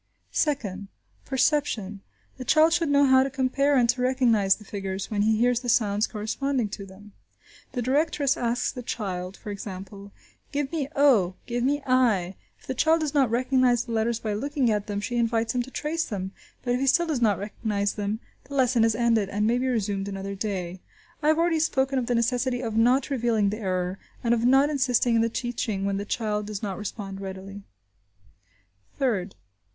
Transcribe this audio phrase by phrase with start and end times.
[0.31, 0.87] Second.
[1.25, 2.01] Perception.
[2.39, 5.59] The child should know how to compare and to recognise the figures, when he hears
[5.59, 7.11] the sounds corresponding to them.
[7.73, 10.11] The directress asks the child, for example,
[10.51, 14.71] "Give me o!–Give me i!" If the child does not recognise the letters by looking
[14.71, 16.31] at them, she invites him to trace them,
[16.63, 19.67] but if he still does not recognise them, the lesson is ended, and may be
[19.67, 20.81] resumed another day.
[21.21, 24.71] I have already spoken of the necessity of not revealing the error, and of not
[24.71, 27.61] insisting in the teaching when the child does not respond readily.
[28.97, 29.35] Third.